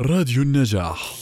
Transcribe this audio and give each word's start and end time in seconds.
راديو 0.00 0.42
النجاح. 0.42 1.14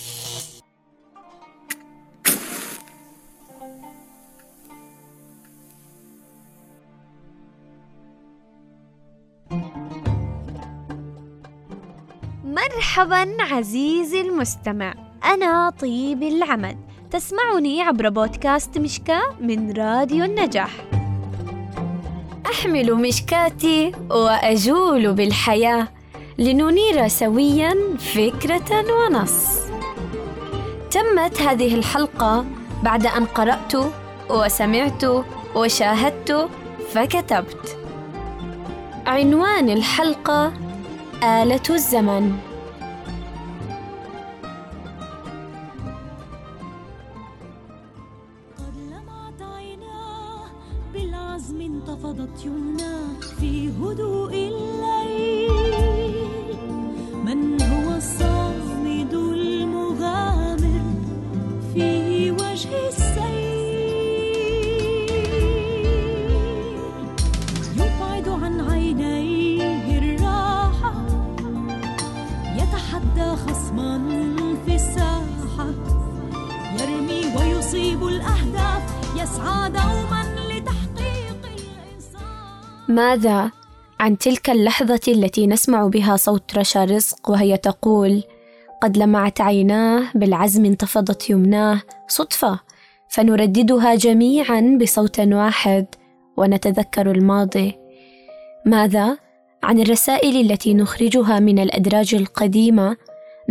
مرحبا 12.45 13.37
عزيزي 13.41 14.21
المستمع. 14.21 14.95
أنا 15.25 15.71
طيب 15.71 16.23
العمد 16.23 16.79
تسمعني 17.11 17.83
عبر 17.83 18.09
بودكاست 18.09 18.79
مشكاة 18.79 19.37
من 19.41 19.73
راديو 19.73 20.25
النجاح. 20.25 20.85
أحمل 22.47 22.95
مشكاتي 22.95 23.93
وأجول 24.11 25.15
بالحياة. 25.15 25.89
لننير 26.39 27.09
سويا 27.09 27.75
فكرة 27.99 28.93
ونص. 28.93 29.59
تمت 30.91 31.41
هذه 31.41 31.75
الحلقة 31.75 32.45
بعد 32.83 33.07
أن 33.07 33.25
قرأت 33.25 33.73
وسمعت 34.31 35.05
وشاهدت 35.57 36.49
فكتبت. 36.93 37.79
عنوان 39.07 39.71
الحلقة 39.71 40.53
آلة 41.23 41.69
الزمن. 41.71 42.39
بالعزم 50.93 51.61
انتفضت 51.61 52.45
يمناه 52.45 53.21
في 53.41 53.69
هدوء 53.69 54.35
الليل 54.35 54.82
خصما 73.73 74.57
في 74.67 74.75
الساحة 74.75 75.69
يرمي 76.81 77.23
ويصيب 77.37 78.07
الأهداف 78.07 78.83
يسعى 79.17 79.71
دوما 79.71 80.25
لتحقيق 80.49 81.37
ماذا 82.89 83.51
عن 84.01 84.19
تلك 84.19 84.51
اللحظة 84.51 85.01
التي 85.09 85.47
نسمع 85.47 85.87
بها 85.87 86.17
صوت 86.17 86.59
رشا 86.59 86.85
رزق 86.85 87.31
وهي 87.31 87.57
تقول 87.57 88.23
قد 88.83 88.97
لمعت 88.97 89.41
عيناه 89.41 90.05
بالعزم 90.15 90.65
انتفضت 90.65 91.31
يمناه 91.31 91.81
صدفة. 92.09 92.61
فنرددها 93.09 93.95
جميعا 93.95 94.79
بصوت 94.83 95.21
واحد 95.21 95.87
ونتذكر 96.37 97.11
الماضي. 97.11 97.75
ماذا 98.67 99.19
عن 99.63 99.81
الرسائل 99.81 100.51
التي 100.51 100.75
نخرجها 100.75 101.41
من 101.41 101.59
الأدراج 101.59 102.15
القديمة 102.15 102.97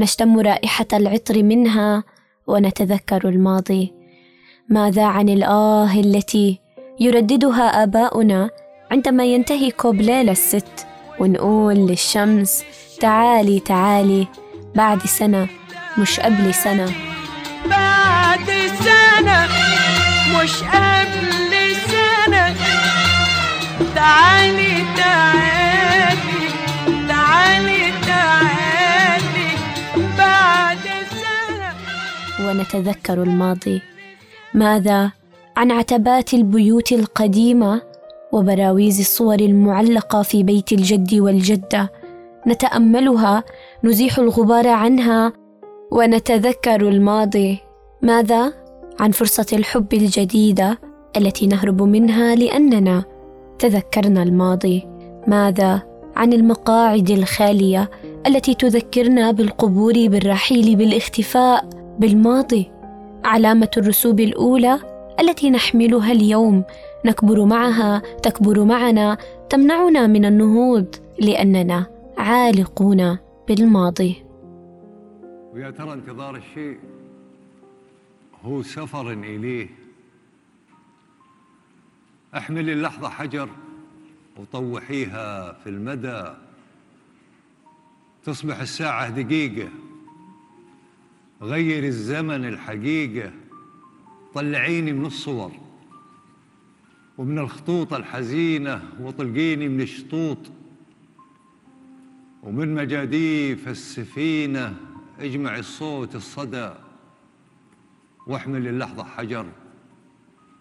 نشتم 0.02 0.40
رائحة 0.40 0.86
العطر 0.94 1.44
منها 1.44 2.04
ونتذكر 2.48 3.30
الماضي. 3.30 3.94
ماذا 4.70 5.06
عن 5.06 5.30
الآه 5.30 5.94
التي 6.00 6.60
يرددها 7.00 7.84
آباؤنا 7.84 8.50
عندما 8.92 9.26
ينتهي 9.26 9.72
كوبليه 9.72 10.22
للست 10.22 10.88
ونقول 11.20 11.76
للشمس 11.76 12.64
تعالي 13.00 13.60
تعالي 13.60 14.28
بعد 14.76 15.00
سنة 15.06 15.48
مش 15.98 16.20
قبل 16.20 16.54
سنة. 16.54 16.92
بعد 17.70 18.50
سنة 18.84 19.48
مش 20.36 20.64
قبل 20.64 21.76
سنة. 21.92 22.56
تعالي 23.96 24.86
تعالي. 24.98 25.61
ونتذكر 32.52 33.24
الماضي. 33.24 33.82
ماذا 34.54 35.12
عن 35.58 35.72
عتبات 35.72 36.34
البيوت 36.34 36.92
القديمة 36.92 37.82
وبراويز 38.32 39.00
الصور 39.00 39.40
المعلقة 39.40 40.22
في 40.22 40.44
بيت 40.44 40.72
الجد 40.72 41.14
والجدة؟ 41.14 41.92
نتأملها 42.48 43.44
نزيح 43.84 44.20
الغبار 44.20 44.68
عنها 44.68 45.34
ونتذكر 45.92 46.82
الماضي. 46.88 47.60
ماذا 48.02 48.54
عن 49.00 49.12
فرصة 49.12 49.46
الحب 49.54 49.94
الجديدة 49.94 50.80
التي 51.18 51.48
نهرب 51.48 51.82
منها 51.82 52.36
لأننا 52.36 53.04
تذكرنا 53.60 54.24
الماضي؟ 54.24 54.88
ماذا 55.28 55.82
عن 56.16 56.34
المقاعد 56.34 57.10
الخالية 57.10 57.90
التي 58.28 58.54
تذكرنا 58.54 59.32
بالقبور 59.32 59.94
بالرحيل 59.94 60.76
بالاختفاء 60.76 61.81
بالماضي 62.00 62.72
علامة 63.26 63.72
الرسوب 63.78 64.20
الأولى 64.20 64.80
التي 65.20 65.50
نحملها 65.50 66.12
اليوم 66.12 66.64
نكبر 67.06 67.46
معها 67.46 68.00
تكبر 68.24 68.64
معنا 68.64 69.18
تمنعنا 69.50 70.08
من 70.08 70.26
النهوض 70.26 70.96
لأننا 71.20 71.86
عالقون 72.18 73.18
بالماضي. 73.48 74.24
ويا 75.54 75.72
ترى 75.72 75.94
انتظار 75.94 76.36
الشيء 76.36 76.80
هو 78.46 78.64
سفر 78.64 79.12
إليه. 79.12 79.68
أحمل 82.38 82.70
اللحظة 82.70 83.10
حجر 83.10 83.50
وطوحيها 84.40 85.54
في 85.54 85.70
المدى. 85.70 86.24
تصبح 88.24 88.60
الساعة 88.60 89.10
دقيقة. 89.10 89.70
غير 91.42 91.84
الزمن 91.84 92.46
الحقيقة. 92.46 93.32
طلعيني 94.34 94.94
من 94.94 95.06
الصور 95.06 95.52
ومن 97.18 97.40
الخطوط 97.40 97.94
الحزينة 97.94 98.82
وطلقيني 99.02 99.68
من 99.68 99.82
الشطوط 99.82 100.38
ومن 102.44 102.76
مجاديف 102.76 103.68
السفينة. 103.68 104.76
اجمع 105.20 105.58
الصوت 105.58 106.16
الصدى 106.16 106.70
واحمل 108.28 108.68
اللحظة 108.68 109.04
حجر 109.04 109.46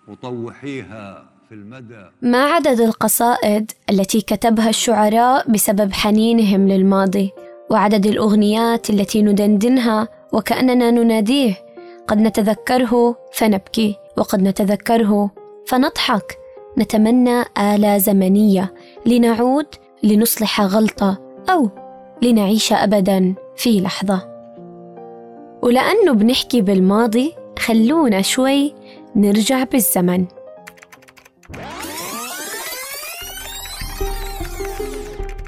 وطوحيها 0.09 1.31
في 1.49 1.55
المدى. 1.55 2.07
ما 2.23 2.45
عدد 2.45 2.81
القصائد 2.81 3.73
التي 3.91 4.21
كتبها 4.21 4.69
الشعراء 4.69 5.51
بسبب 5.51 5.93
حنينهم 5.93 6.69
للماضي؟ 6.69 7.31
وعدد 7.71 8.07
الأغنيات 8.07 8.91
التي 8.91 9.23
ندندنها 9.23 10.09
وكأننا 10.33 10.91
نناديه 10.91 11.55
قد 12.09 12.19
نتذكره 12.19 13.17
فنبكي 13.33 13.97
وقد 14.17 14.43
نتذكره 14.43 15.31
فنضحك. 15.67 16.39
نتمنى 16.79 17.45
اله 17.59 17.99
زمنية 17.99 18.75
لنعود 19.07 19.67
لنصلح 20.03 20.61
غلطة 20.61 21.19
أو 21.51 21.71
لنعيش 22.23 22.73
ابدا 22.73 23.35
في 23.57 23.81
لحظة. 23.81 24.31
ولأنه 25.63 26.13
بنحكي 26.13 26.61
بالماضي 26.61 27.35
خلونا 27.59 28.23
شوي 28.23 28.75
نرجع 29.17 29.65
بالزمن. 29.65 30.27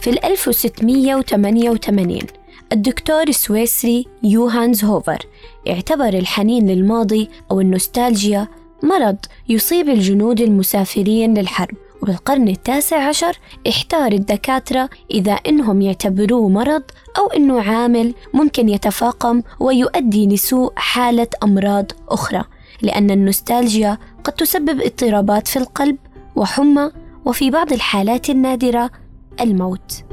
في 0.01 0.11
ال 0.11 0.25
1688 0.25 2.42
الدكتور 2.73 3.23
السويسري 3.29 4.07
يوهانز 4.23 4.85
هوفر. 4.85 5.27
اعتبر 5.69 6.09
الحنين 6.09 6.67
للماضي 6.67 7.29
أو 7.51 7.61
النوستالجيا 7.61 8.49
مرض 8.83 9.17
يصيب 9.49 9.89
الجنود 9.89 10.41
المسافرين 10.41 11.39
للحرب 11.39 11.75
وبالقرن 12.03 12.49
التاسع 12.49 13.09
عشر 13.09 13.39
احتار 13.69 14.13
الدكاترة 14.13 14.91
إذا 15.11 15.33
إنهم 15.33 15.83
يعتبروه 15.83 16.49
مرض 16.49 16.83
أو 17.19 17.27
إنه 17.27 17.61
عامل 17.61 18.15
ممكن 18.35 18.69
يتفاقم 18.69 19.43
ويؤدي 19.61 20.27
لسوء 20.27 20.73
حالة 20.77 21.29
أمراض 21.43 21.93
أخرى 22.09 22.45
لأن 22.83 23.11
النوستالجيا 23.11 23.99
قد 24.25 24.33
تسبب 24.33 24.81
اضطرابات 24.81 25.49
في 25.49 25.59
القلب 25.59 25.97
وحمى 26.37 26.91
وفي 27.25 27.51
بعض 27.51 27.73
الحالات 27.73 28.31
النادرة 28.31 28.91
الموت. 29.41 30.05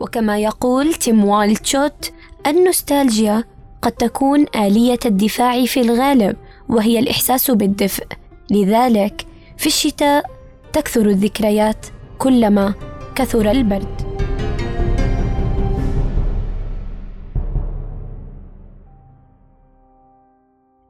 وكما 0.00 0.38
يقول 0.38 0.94
تيم 0.94 1.24
والتشوت 1.24 2.12
النوستالجيا 2.46 3.44
قد 3.82 3.92
تكون 3.92 4.46
آلية 4.56 4.98
الدفاع 5.06 5.64
في 5.64 5.80
الغالب 5.80 6.36
وهي 6.68 6.98
الإحساس 6.98 7.50
بالدفء. 7.50 8.06
لذلك 8.50 9.26
في 9.56 9.66
الشتاء 9.66 10.24
تكثر 10.72 11.06
الذكريات 11.06 11.86
كلما 12.18 12.74
كثر 13.14 13.50
البرد. 13.50 14.02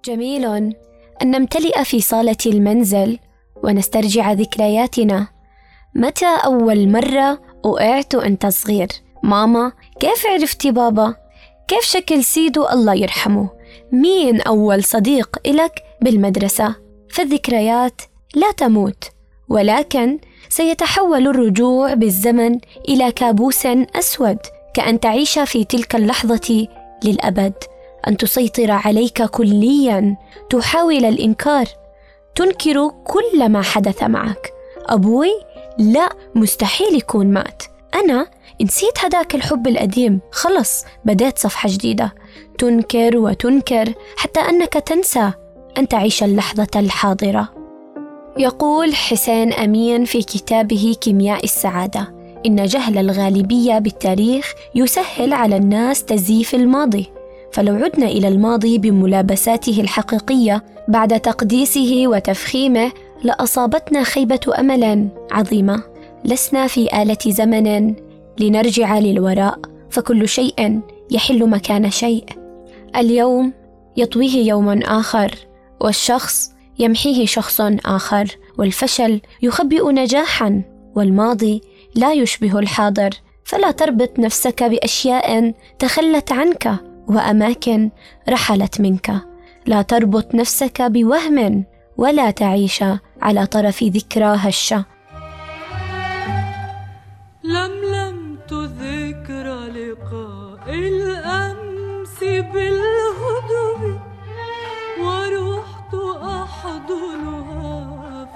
جميل. 0.05 0.45
أن 1.23 1.31
نمتلئ 1.31 1.85
في 1.85 2.01
صالة 2.01 2.37
المنزل 2.47 3.19
ونسترجع 3.65 4.33
ذكرياتنا. 4.33 5.27
متى 5.95 6.27
أول 6.45 6.89
مرة 6.93 7.46
وقعت 7.67 8.15
أنت 8.15 8.47
صغير؟ 8.47 8.89
ماما 9.23 9.73
كيف 10.01 10.27
عرفتي 10.27 10.71
بابا؟ 10.71 11.15
كيف 11.69 11.85
شكل 11.85 12.25
سيدو 12.25 12.69
الله 12.69 12.95
يرحمه؟ 12.95 13.49
مين 13.93 14.41
أول 14.41 14.85
صديق 14.85 15.37
إلك 15.47 15.83
بالمدرسة؟ 16.03 16.75
فالذكريات 17.11 18.03
لا 18.35 18.53
تموت 18.53 19.05
ولكن 19.49 20.19
سيتحول 20.49 21.27
الرجوع 21.27 21.95
بالزمن 21.95 22.59
إلى 22.89 23.13
كابوس 23.13 23.67
أسود 23.67 24.39
كأن 24.75 25.01
تعيش 25.01 25.39
في 25.39 25.65
تلك 25.65 25.95
اللحظة 25.97 26.67
للأبد 27.05 27.53
أن 28.09 28.17
تسيطر 28.17 28.71
عليك 28.71 29.23
كليا 29.23 30.17
تحاول 30.51 31.05
الإنكار 31.05 31.67
تنكر 32.35 32.93
كل 33.05 33.49
ما 33.49 33.63
حدث 33.63 34.03
معك 34.03 34.53
أبوي 34.89 35.31
لا 35.79 36.09
مستحيل 36.35 36.95
يكون 36.95 37.27
مات. 37.27 37.63
أنا 37.95 38.27
نسيت 38.63 39.05
هداك 39.05 39.35
الحب 39.35 39.67
القديم 39.67 40.21
خلص 40.33 40.85
بديت 41.05 41.39
صفحة 41.39 41.69
جديدة. 41.73 42.15
تنكر 42.59 43.17
وتنكر 43.17 43.93
حتى 44.17 44.41
أنك 44.41 44.73
تنسى 44.73 45.33
أن 45.79 45.89
تعيش 45.89 46.23
اللحظة 46.23 46.69
الحاضرة. 46.77 47.49
يقول 48.39 48.95
حسين 48.95 49.53
أمين 49.53 50.05
في 50.05 50.23
كتابه 50.23 50.97
كيمياء 51.01 51.45
السعادة. 51.45 52.15
إن 52.47 52.65
جهل 52.65 52.99
الغالبية 52.99 53.79
بالتاريخ 53.79 54.55
يسهل 54.75 55.33
على 55.33 55.57
الناس 55.57 56.05
تزييف 56.05 56.55
الماضي. 56.55 57.07
فلو 57.53 57.75
عدنا 57.75 58.07
إلى 58.07 58.29
الماضي 58.29 58.79
بملابساته 58.79 59.81
الحقيقية 59.81 60.65
بعد 60.89 61.21
تقديسه 61.21 62.05
وتفخيمه 62.07 62.93
لأصابتنا 63.25 64.03
خيبة 64.03 64.41
أمل 64.59 65.09
عظيمة. 65.33 65.83
لسنا 66.25 66.67
في 66.67 67.03
آلة 67.03 67.19
زمن 67.27 67.95
لنرجع 68.41 68.99
للوراء 68.99 69.59
فكل 69.91 70.29
شيء 70.29 70.81
يحل 71.11 71.49
مكان 71.51 71.91
شيء. 71.91 72.25
اليوم 72.97 73.53
يطويه 73.97 74.49
يوم 74.49 74.83
آخر 74.83 75.35
والشخص 75.81 76.53
يمحيه 76.79 77.27
شخص 77.27 77.61
آخر. 77.85 78.39
والفشل 78.59 79.21
يخبئ 79.43 79.93
نجاحا 79.93 80.63
والماضي 80.95 81.61
لا 81.95 82.13
يشبه 82.13 82.59
الحاضر. 82.59 83.11
فلا 83.45 83.71
تربط 83.71 84.19
نفسك 84.19 84.63
بأشياء 84.63 85.55
تخلت 85.79 86.33
عنك 86.33 86.75
وأماكن 87.09 87.91
رحلت 88.29 88.81
منك. 88.81 89.13
لا 89.67 89.83
تربط 89.83 90.35
نفسك 90.35 90.83
بوهم 90.83 91.65
ولا 91.97 92.31
تعيش 92.31 92.85
على 93.27 93.47
طرف 93.47 93.83
ذكرى 93.83 94.37
هشة. 94.39 94.85
لملمت 97.45 98.53
ذكرى 98.53 99.59
لقاء 99.77 100.75
الأمس 100.75 102.21
بالهدوء 102.21 103.99
ورحت 105.01 105.95
أحضنها 106.43 107.75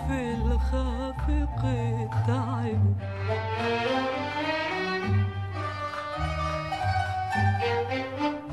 في 0.09 0.19
الخافق 0.35 1.61
التعب. 1.65 2.83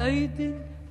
أيد 0.01 0.37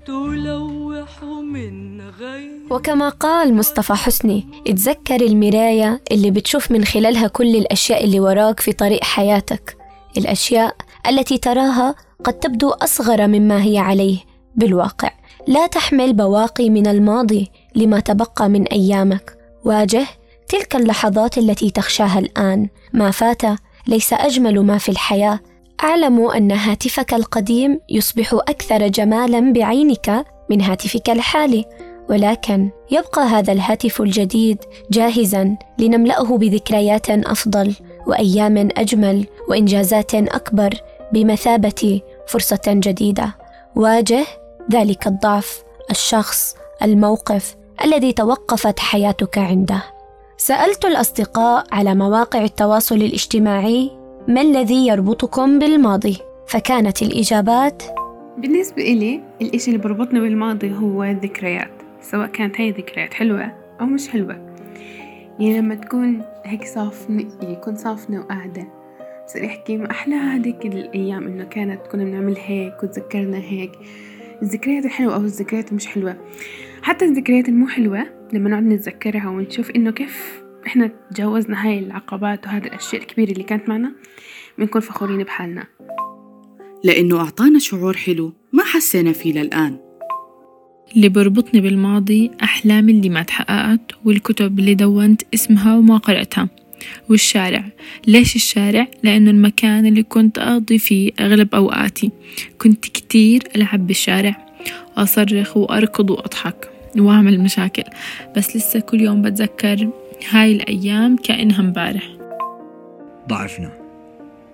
تلوح 0.07 1.23
من 1.23 2.01
غير 2.01 2.61
وكما 2.71 3.09
قال 3.09 3.55
مصطفى 3.55 3.93
حسني 3.95 4.47
اتذكر 4.67 5.21
المراية 5.21 6.01
اللي 6.13 6.31
بتشوف 6.31 6.71
من 6.71 6.85
خلالها 6.85 7.27
كل 7.29 7.57
الأشياء 7.57 8.05
اللي 8.05 8.21
وراك 8.21 8.61
في 8.61 8.73
طريق 8.73 9.05
حياتك. 9.05 9.77
الأشياء 10.17 10.77
التي 11.09 11.39
تراها 11.39 11.95
قد 12.25 12.33
تبدو 12.33 12.71
أصغر 12.71 13.27
مما 13.27 13.63
هي 13.63 13.79
عليه. 13.79 14.19
بالواقع 14.57 15.11
لا 15.47 15.67
تحمل 15.67 16.13
بواقي 16.13 16.71
من 16.71 16.87
الماضي 16.87 17.51
لما 17.75 18.01
تبقى 18.01 18.49
من 18.49 18.63
أيامك. 18.67 19.39
واجه 19.65 20.07
تلك 20.49 20.77
اللحظات 20.77 21.39
التي 21.39 21.71
تخشاها 21.71 22.19
الآن. 22.19 22.69
ما 22.93 23.11
فات 23.11 23.43
ليس 23.87 24.13
أجمل 24.13 24.61
ما 24.61 24.79
في 24.79 24.89
الحياة. 24.89 25.41
أعلم 25.85 26.31
أن 26.31 26.53
هاتفك 26.53 27.15
القديم 27.15 27.81
يصبح 27.89 28.35
أكثر 28.35 28.87
جمالا 28.89 29.53
بعينك 29.53 30.25
من 30.51 30.61
هاتفك 30.63 31.11
الحالي 31.11 31.65
ولكن 32.11 32.71
يبقى 32.91 33.23
هذا 33.23 33.53
الهاتف 33.53 34.01
الجديد 34.01 34.59
جاهزا 34.91 35.57
لنملأه 35.79 36.39
بذكريات 36.39 37.11
أفضل 37.11 37.75
وأيام 38.07 38.69
أجمل 38.77 39.27
وإنجازات 39.49 40.15
أكبر 40.15 40.75
بمثابة 41.13 42.01
فرصة 42.27 42.63
جديدة. 42.67 43.35
واجه 43.77 44.27
ذلك 44.73 45.07
الضعف 45.07 45.63
الشخص 45.91 46.57
الموقف 46.83 47.57
الذي 47.85 48.13
توقفت 48.13 48.79
حياتك 48.81 49.39
عنده. 49.39 49.83
سألت 50.37 50.85
الأصدقاء 50.85 51.67
على 51.73 51.95
مواقع 51.95 52.45
التواصل 52.45 52.95
الاجتماعي 52.95 53.91
ما 54.29 54.41
الذي 54.41 54.87
يربطكم 54.87 55.59
بالماضي؟ 55.59 56.19
فكانت 56.47 57.03
الإجابات 57.03 57.83
بالنسبة 58.39 58.83
إلي 58.83 59.21
الإشي 59.41 59.71
اللي 59.71 59.83
بربطني 59.83 60.21
بالماضي 60.21 60.75
هو 60.75 61.05
الذكريات 61.05 61.71
سواء 62.01 62.27
كانت 62.27 62.61
هاي 62.61 62.71
ذكريات 62.71 63.15
حلوة 63.15 63.53
أو 63.81 63.87
مش 63.87 64.09
حلوة. 64.09 64.57
يعني 65.39 65.59
لما 65.59 65.75
تكون 65.75 66.23
هيك 66.45 66.65
صافنة 66.65 67.27
يكون 67.43 67.77
صافنة 67.77 68.21
وقاعدة 68.21 68.69
بصير 69.27 69.45
يحكي 69.45 69.77
ما 69.77 69.91
أحلى 69.91 70.15
هذيك 70.15 70.67
الأيام 70.67 71.27
إنه 71.27 71.45
كانت 71.45 71.87
كنا 71.87 72.05
بنعمل 72.05 72.37
هيك 72.37 72.83
وتذكرنا 72.83 73.39
هيك. 73.39 73.73
الذكريات 74.43 74.85
الحلوة 74.85 75.15
أو 75.15 75.21
الذكريات 75.21 75.73
مش 75.73 75.87
حلوة. 75.87 76.17
حتى 76.83 77.05
الذكريات 77.05 77.49
المو 77.49 77.67
حلوة 77.67 78.07
لما 78.33 78.51
نقعد 78.51 78.63
نتذكرها 78.63 79.29
ونشوف 79.29 79.71
إنه 79.71 79.91
كيف 79.91 80.46
إحنا 80.67 80.91
تجاوزنا 81.11 81.67
هاي 81.67 81.79
العقبات 81.79 82.47
وهذه 82.47 82.65
الأشياء 82.65 83.03
الكبيرة 83.03 83.33
اللي 83.33 83.43
كانت 83.43 83.69
معنا 83.69 83.93
بنكون 84.59 84.81
فخورين 84.81 85.23
بحالنا. 85.23 85.65
لأنه 86.85 87.21
أعطانا 87.21 87.59
شعور 87.59 87.97
حلو 87.97 88.33
ما 88.53 88.65
حسينا 88.65 89.13
فيه 89.13 89.33
للآن. 89.33 89.77
اللي 90.97 91.09
بربطني 91.09 91.61
بالماضي 91.61 92.31
أحلامي 92.43 92.93
اللي 92.93 93.09
ما 93.09 93.23
تحققت 93.23 93.93
والكتب 94.05 94.59
اللي 94.59 94.75
دونت 94.75 95.23
اسمها 95.35 95.77
وما 95.77 95.97
قرأتها. 95.97 96.49
والشارع 97.11 97.65
ليش 98.07 98.37
الشارع؟ 98.37 98.87
لأنه 99.03 99.31
المكان 99.31 99.87
اللي 99.87 100.03
كنت 100.03 100.39
أقضي 100.39 100.79
فيه 100.79 101.13
أغلب 101.21 101.55
أوقاتي. 101.55 102.11
كنت 102.59 102.85
كتير 102.85 103.43
ألعب 103.57 103.87
بالشارع 103.87 104.47
وأصرخ 104.97 105.57
وأركض 105.57 106.11
وأضحك 106.11 106.71
وأعمل 106.99 107.41
مشاكل. 107.41 107.85
بس 108.37 108.57
لسه 108.57 108.81
كل 108.81 109.01
يوم 109.01 109.23
بتذكر 109.23 109.91
هاي 110.31 110.53
الأيام 110.53 111.17
كأنها 111.17 111.63
مبارح. 111.63 112.09
ضعفنا 113.29 113.71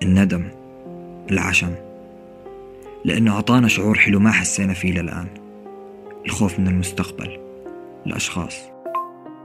الندم 0.03 0.45
العشم. 1.31 1.75
لأنه 3.05 3.33
أعطانا 3.33 3.69
شعور 3.69 3.99
حلو 3.99 4.21
ما 4.21 4.31
حسينا 4.31 4.73
فيه 4.73 4.93
للآن. 4.93 5.27
الخوف 6.27 6.59
من 6.59 6.69
المستقبل 6.69 7.39
الأشخاص. 8.07 8.57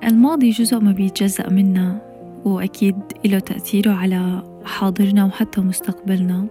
الماضي 0.03 0.49
جزء 0.49 0.79
ما 0.79 0.91
بيتجزأ 0.91 1.49
منا 1.49 2.01
وأكيد 2.45 2.95
له 3.25 3.39
تأثيره 3.39 3.91
على 3.91 4.43
حاضرنا 4.65 5.25
وحتى 5.25 5.61
مستقبلنا. 5.61 6.47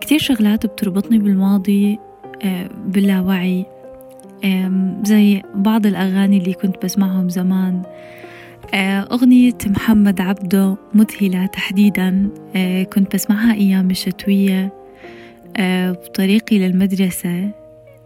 كتير 0.00 0.18
شغلات 0.18 0.66
بتربطني 0.66 1.18
بالماضي 1.18 1.98
آه، 2.42 2.68
باللاوعي 2.86 3.66
زي 5.02 5.42
بعض 5.54 5.86
الأغاني 5.86 6.38
اللي 6.38 6.52
كنت 6.52 6.84
بسمعهم 6.84 7.28
زمان. 7.28 7.82
أغنية 8.74 9.58
محمد 9.66 10.20
عبده 10.20 10.76
مذهلة 10.94 11.46
تحديدا 11.46 12.28
آه، 12.56 12.82
كنت 12.82 13.14
بسمعها 13.14 13.54
أيام 13.54 13.90
الشتوية 13.90 14.72
آه، 15.56 15.92
بطريقي 15.92 16.58
للمدرسة 16.58 17.50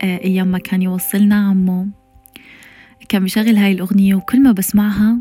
آه، 0.03 0.21
أيام 0.25 0.49
ما 0.49 0.59
كان 0.59 0.83
يوصلنا 0.83 1.49
عمو. 1.49 1.87
كان 3.09 3.25
بشغل 3.25 3.57
هاي 3.57 3.73
الأغنية 3.73 4.15
وكل 4.15 4.43
ما 4.43 4.53
بسمعها 4.53 5.19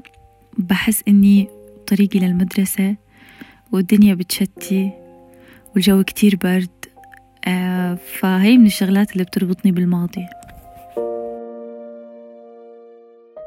بحس 0.58 1.04
إني 1.08 1.48
بطريقي 1.78 2.20
للمدرسة 2.20 2.96
والدنيا 3.72 4.14
بتشتي 4.14 4.92
والجو 5.76 6.04
كتير 6.04 6.36
برد 6.44 6.70
آه، 7.48 7.96
فهي 7.96 8.58
من 8.58 8.66
الشغلات 8.66 9.14
اللي 9.14 9.24
بتربطني 9.24 9.72
بالماضي. 9.72 10.26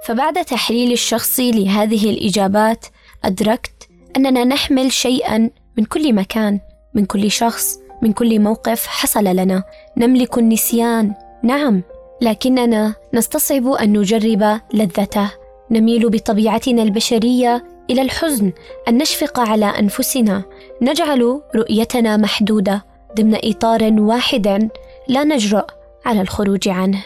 فبعد 0.07 0.45
تحليل 0.45 0.93
الشخصي 0.93 1.51
لهذه 1.51 2.11
الإجابات 2.11 2.87
أدركت 3.25 3.89
أننا 4.17 4.45
نحمل 4.45 4.93
شيئا 4.93 5.51
من 5.79 5.85
كل 5.85 6.13
مكان 6.13 6.61
من 6.95 7.05
كل 7.05 7.31
شخص 7.31 7.79
من 8.03 8.13
كل 8.13 8.41
موقف 8.41 8.87
حصل 8.87 9.25
لنا. 9.25 9.63
نملك 9.97 10.39
النسيان 10.39 11.15
نعم 11.43 11.83
لكننا 12.23 12.95
نستصعب 13.15 13.69
أن 13.69 13.99
نجرب 13.99 14.61
لذته. 14.75 15.31
نميل 15.71 16.11
بطبيعتنا 16.11 16.83
البشرية 16.83 17.65
إلى 17.91 18.03
الحزن 18.03 18.53
أن 18.89 18.99
نشفق 18.99 19.41
على 19.41 19.67
أنفسنا. 19.67 20.43
نجعل 20.83 21.41
رؤيتنا 21.55 22.17
محدودة 22.17 22.85
ضمن 23.17 23.39
إطار 23.45 23.93
واحد 23.99 24.69
لا 25.09 25.25
نجرؤ 25.25 25.67
على 26.05 26.21
الخروج 26.21 26.69
عنه. 26.69 27.03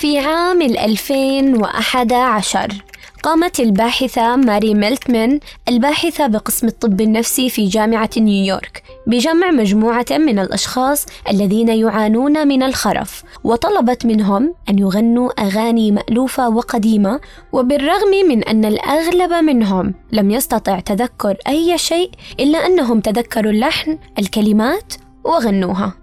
في 0.00 0.18
عام 0.18 0.62
2011 0.62 2.68
قامت 3.22 3.60
الباحثة 3.60 4.36
ماري 4.36 4.74
ميلتمان 4.74 5.40
الباحثة 5.68 6.26
بقسم 6.26 6.66
الطب 6.66 7.00
النفسي 7.00 7.50
في 7.50 7.66
جامعة 7.66 8.10
نيويورك 8.16 8.82
بجمع 9.06 9.50
مجموعة 9.50 10.06
من 10.10 10.38
الأشخاص 10.38 11.06
الذين 11.30 11.68
يعانون 11.68 12.48
من 12.48 12.62
الخرف 12.62 13.22
وطلبت 13.44 14.06
منهم 14.06 14.54
أن 14.68 14.78
يغنوا 14.78 15.42
أغاني 15.42 15.92
مألوفة 15.92 16.48
وقديمة 16.48 17.20
وبالرغم 17.52 18.10
من 18.28 18.44
أن 18.44 18.64
الأغلب 18.64 19.32
منهم 19.32 19.94
لم 20.12 20.30
يستطع 20.30 20.80
تذكر 20.80 21.36
أي 21.48 21.78
شيء 21.78 22.10
إلا 22.40 22.66
أنهم 22.66 23.00
تذكروا 23.00 23.52
اللحن 23.52 23.98
الكلمات 24.18 24.94
وغنوها. 25.24 25.99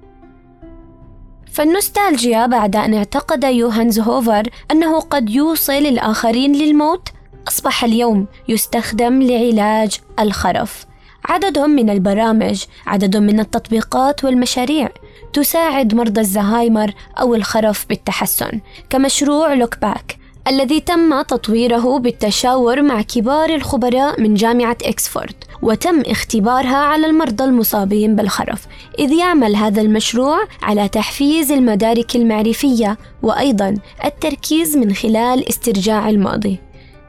فالنوستالجيا 1.57 2.45
بعد 2.45 2.75
أن 2.75 2.93
اعتقد 2.93 3.43
يوهانز 3.43 3.99
هوفر 3.99 4.49
أنه 4.71 4.99
قد 4.99 5.29
يوصل 5.29 5.73
الآخرين 5.73 6.55
للموت 6.55 7.09
أصبح 7.47 7.83
اليوم 7.83 8.27
يستخدم 8.47 9.21
لعلاج 9.21 9.99
الخرف. 10.19 10.85
عدد 11.25 11.59
من 11.59 11.89
البرامج 11.89 12.63
عدد 12.87 13.17
من 13.17 13.39
التطبيقات 13.39 14.23
والمشاريع 14.23 14.89
تساعد 15.33 15.95
مرضى 15.95 16.21
الزهايمر 16.21 16.93
أو 17.19 17.35
الخرف 17.35 17.85
بالتحسن 17.89 18.61
كمشروع 18.89 19.53
LookBack 19.53 20.17
الذي 20.47 20.79
تم 20.79 21.21
تطويره 21.21 21.99
بالتشاور 21.99 22.81
مع 22.81 23.01
كبار 23.01 23.49
الخبراء 23.49 24.21
من 24.21 24.33
جامعة 24.33 24.77
إكسفورد 24.83 25.35
وتم 25.61 26.01
اختبارها 26.01 26.77
على 26.77 27.07
المرضى 27.07 27.43
المصابين 27.43 28.15
بالخرف. 28.15 28.67
إذ 28.99 29.11
يعمل 29.11 29.55
هذا 29.55 29.81
المشروع 29.81 30.47
على 30.61 30.89
تحفيز 30.89 31.51
المدارك 31.51 32.15
المعرفية 32.15 32.97
وأيضا 33.23 33.75
التركيز 34.05 34.77
من 34.77 34.93
خلال 34.93 35.49
استرجاع 35.49 36.09
الماضي. 36.09 36.57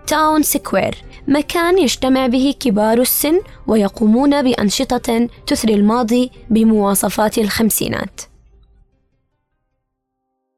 Town 0.07 0.43
Square 0.43 0.95
مكان 1.29 1.79
يجتمع 1.79 2.27
به 2.27 2.55
كبار 2.61 3.01
السن 3.01 3.41
ويقومون 3.67 4.43
بأنشطة 4.43 5.29
تثري 5.47 5.75
الماضي 5.75 6.31
بمواصفات 6.51 7.39
الخمسينات. 7.39 8.21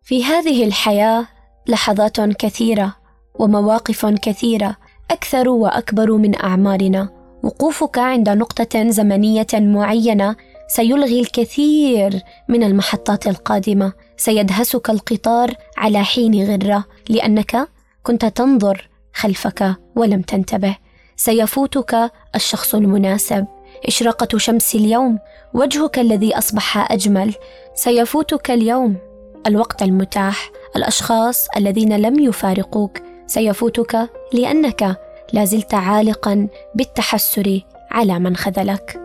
في 0.03 0.25
هذه 0.25 0.65
الحياة 0.65 1.40
لحظات 1.67 2.21
كثيرة 2.21 2.97
ومواقف 3.35 4.07
كثيرة 4.07 4.77
أكثر 5.11 5.49
وأكبر 5.49 6.13
من 6.13 6.43
أعمارنا. 6.45 7.09
وقوفك 7.43 7.99
عند 7.99 8.29
نقطة 8.29 8.91
زمنية 8.91 9.47
معينة 9.55 10.37
سيلغي 10.69 11.21
الكثير 11.21 12.23
من 12.49 12.63
المحطات 12.63 13.27
القادمة. 13.27 13.93
سيدهسك 14.17 14.91
القطار 14.91 15.55
على 15.77 16.05
حين 16.05 16.45
غرة 16.45 16.85
لأنك 17.09 17.69
كنت 18.03 18.25
تنظر 18.25 18.89
خلفك 19.15 19.75
ولم 19.97 20.23
تنتبه. 20.23 20.77
سيفوتك 21.17 22.11
الشخص 22.35 22.75
المناسب. 22.75 23.47
إشراقة 23.87 24.39
شمس 24.39 24.75
اليوم 24.75 25.19
وجهك 25.55 25.99
الذي 25.99 26.39
أصبح 26.39 26.93
أجمل. 26.93 27.35
سيفوتك 27.75 28.51
اليوم. 28.51 29.10
الوقت 29.47 29.83
المتاح. 29.83 30.51
الأشخاص 30.77 31.49
الذين 31.57 31.97
لم 31.97 32.21
يفارقوك 32.21 32.99
سيفوتك 33.27 34.11
لأنك 34.33 34.97
لازلت 35.33 35.75
عالقا 35.75 36.49
بالتحسر 36.75 37.61
على 37.91 38.19
من 38.19 38.37
خذلك. 38.37 39.01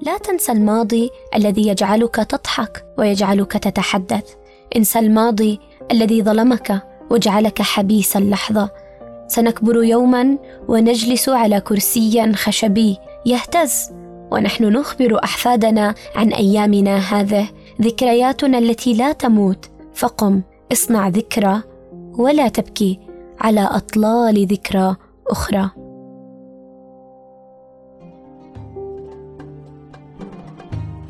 لا 0.00 0.18
تنسى 0.18 0.52
الماضي 0.52 1.10
الذي 1.34 1.68
يجعلك 1.68 2.14
تضحك 2.14 2.84
ويجعلك 2.98 3.52
تتحدث. 3.52 4.34
انسى 4.76 4.98
الماضي 4.98 5.60
الذي 5.90 6.22
ظلمك 6.22 6.82
وجعلك 7.10 7.62
حبيس 7.62 8.16
اللحظة. 8.16 8.70
سنكبر 9.28 9.84
يوما 9.84 10.38
ونجلس 10.68 11.28
على 11.28 11.60
كرسي 11.60 12.32
خشبي 12.34 12.98
يهتز. 13.26 13.90
ونحن 14.36 14.64
نخبر 14.64 15.24
أحفادنا 15.24 15.94
عن 16.16 16.32
أيامنا 16.32 16.96
هذه. 16.96 17.48
ذكرياتنا 17.82 18.58
التي 18.58 18.94
لا 18.94 19.12
تموت. 19.12 19.70
فقم 19.94 20.42
اصنع 20.72 21.08
ذكرى 21.08 21.62
ولا 22.18 22.48
تبكي 22.48 22.98
على 23.40 23.60
أطلال 23.60 24.46
ذكرى 24.46 24.96
أخرى. 25.28 25.70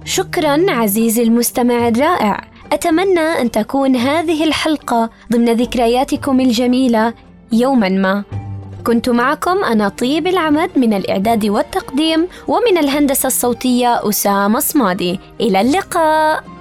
شكرا 0.04 0.70
عزيزي 0.70 1.22
المستمع 1.22 1.88
الرائع. 1.88 2.40
أتمنى 2.72 3.20
أن 3.20 3.50
تكون 3.50 3.96
هذه 3.96 4.44
الحلقة 4.44 5.10
ضمن 5.32 5.52
ذكرياتكم 5.52 6.40
الجميلة 6.40 7.14
يوما 7.52 7.88
ما. 7.88 8.24
كنت 8.86 9.08
معكم 9.08 9.64
أنا 9.64 9.88
طيب 9.88 10.26
العمد 10.26 10.70
من 10.76 10.94
الإعداد 10.94 11.46
والتقديم 11.46 12.28
ومن 12.48 12.78
الهندسة 12.78 13.26
الصوتية 13.26 14.08
أسامة 14.08 14.60
صمادي. 14.60 15.20
إلى 15.40 15.60
اللقاء. 15.60 16.55